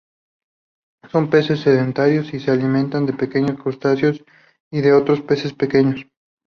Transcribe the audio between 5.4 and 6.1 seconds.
pequeños.